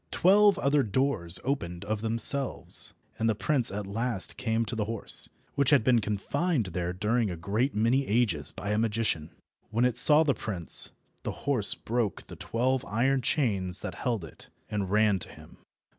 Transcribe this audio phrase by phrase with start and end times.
[0.09, 5.29] Twelve other doors opened of themselves, and the prince at last came to the horse,
[5.53, 9.29] which had been confined there during a great many ages by a magician.
[9.69, 10.89] When it saw the prince,
[11.21, 15.57] the horse broke the twelve iron chains that held it, and ran to him.